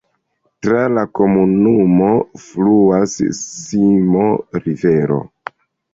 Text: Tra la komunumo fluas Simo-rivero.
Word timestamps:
Tra 0.65 0.79
la 0.93 1.01
komunumo 1.19 2.09
fluas 2.45 3.15
Simo-rivero. 3.41 5.25